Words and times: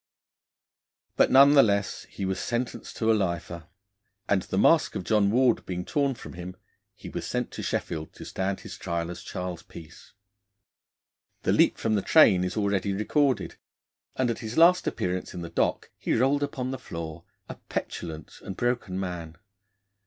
But, 1.15 1.29
none 1.29 1.53
the 1.53 1.61
less, 1.61 2.05
he 2.09 2.25
was 2.25 2.39
sentenced 2.39 2.97
to 2.97 3.11
a 3.11 3.13
lifer, 3.13 3.67
and, 4.27 4.41
the 4.41 4.57
mask 4.57 4.95
of 4.95 5.03
John 5.03 5.29
Ward 5.29 5.63
being 5.67 5.85
torn 5.85 6.15
from 6.15 6.33
him, 6.33 6.57
he 6.95 7.07
was 7.07 7.23
sent 7.27 7.51
to 7.51 7.61
Sheffield 7.61 8.11
to 8.13 8.25
stand 8.25 8.61
his 8.61 8.79
trial 8.79 9.11
as 9.11 9.21
Charles 9.21 9.61
Peace. 9.61 10.13
The 11.43 11.51
leap 11.51 11.77
from 11.77 11.93
the 11.93 12.01
train 12.01 12.43
is 12.43 12.57
already 12.57 12.93
recorded; 12.93 13.57
and 14.15 14.31
at 14.31 14.39
his 14.39 14.57
last 14.57 14.87
appearance 14.87 15.35
in 15.35 15.43
the 15.43 15.49
dock 15.49 15.91
he 15.99 16.15
rolled 16.15 16.41
upon 16.41 16.71
the 16.71 16.79
floor, 16.79 17.23
a 17.47 17.53
petulant 17.69 18.39
and 18.41 18.57
broken 18.57 18.99
man. 18.99 19.37